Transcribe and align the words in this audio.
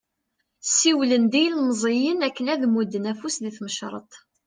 Siwlen-d 0.77 1.33
i 1.35 1.41
yilmeẓyen 1.43 2.19
akken 2.27 2.51
ad 2.53 2.59
d-mudden 2.61 3.09
afus 3.11 3.35
di 3.43 3.51
tmecreḍt. 3.57 4.13